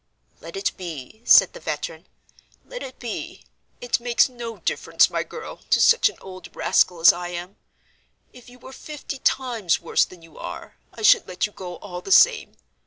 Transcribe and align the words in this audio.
"Let 0.39 0.55
it 0.57 0.75
be," 0.77 1.21
said 1.25 1.53
the 1.53 1.59
veteran; 1.59 2.07
"let 2.65 2.81
it 2.81 2.97
be! 2.97 3.43
It 3.79 3.99
makes 3.99 4.27
no 4.29 4.57
difference, 4.57 5.11
my 5.11 5.21
girl, 5.21 5.57
to 5.69 5.79
such 5.79 6.09
an 6.09 6.17
old 6.19 6.55
rascal 6.55 6.99
as 7.01 7.13
I 7.13 7.27
am. 7.27 7.57
If 8.33 8.49
you 8.49 8.57
were 8.57 8.73
fifty 8.73 9.19
times 9.19 9.79
worse 9.79 10.03
than 10.03 10.23
you 10.23 10.39
are, 10.39 10.75
I 10.91 11.03
should 11.03 11.27
let 11.27 11.45
you 11.45 11.51
go 11.51 11.75
all 11.75 12.01
the 12.01 12.11
same. 12.11 12.53